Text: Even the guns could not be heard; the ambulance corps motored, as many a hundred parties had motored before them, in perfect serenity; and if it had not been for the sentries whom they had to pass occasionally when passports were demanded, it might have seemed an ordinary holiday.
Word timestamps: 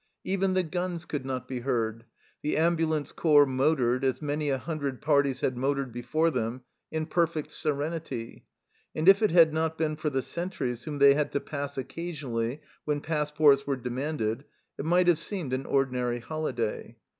Even 0.23 0.55
the 0.55 0.63
guns 0.63 1.05
could 1.05 1.27
not 1.27 1.47
be 1.47 1.59
heard; 1.59 2.05
the 2.41 2.57
ambulance 2.57 3.11
corps 3.11 3.45
motored, 3.45 4.03
as 4.03 4.19
many 4.19 4.49
a 4.49 4.57
hundred 4.57 4.99
parties 4.99 5.41
had 5.41 5.55
motored 5.55 5.91
before 5.93 6.31
them, 6.31 6.63
in 6.89 7.05
perfect 7.05 7.51
serenity; 7.51 8.43
and 8.95 9.07
if 9.07 9.21
it 9.21 9.29
had 9.29 9.53
not 9.53 9.77
been 9.77 9.95
for 9.95 10.09
the 10.09 10.23
sentries 10.23 10.85
whom 10.85 10.97
they 10.97 11.13
had 11.13 11.31
to 11.33 11.39
pass 11.39 11.77
occasionally 11.77 12.61
when 12.83 12.99
passports 12.99 13.67
were 13.67 13.75
demanded, 13.77 14.43
it 14.79 14.85
might 14.85 15.07
have 15.07 15.19
seemed 15.19 15.53
an 15.53 15.67
ordinary 15.67 16.17
holiday. 16.19 16.97